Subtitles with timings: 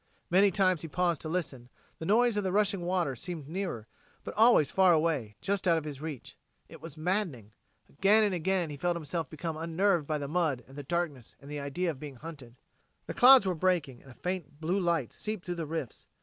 [0.31, 1.69] Many times he paused to listen;
[1.99, 3.85] the noise of the rushing water seemed nearer,
[4.23, 6.35] but always far away, just out of his reach.
[6.67, 7.51] It was maddening.
[7.87, 11.51] Again and again he felt himself becoming unnerved by the mud and the darkness and
[11.51, 12.55] the idea of being hunted.
[13.05, 16.07] The clouds were breaking, and a faint blue light seeped through the rifts.